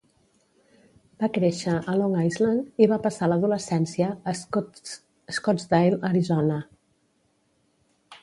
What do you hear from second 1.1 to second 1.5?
Va